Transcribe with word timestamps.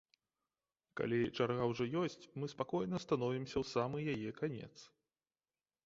Калі 1.01 1.19
чарга 1.35 1.67
ўжо 1.73 1.87
ёсць, 2.05 2.27
мы 2.39 2.45
спакойна 2.55 2.97
становімся 3.07 3.55
ў 3.63 3.73
самы 3.73 3.97
яе 4.19 4.31
канец. 4.41 4.73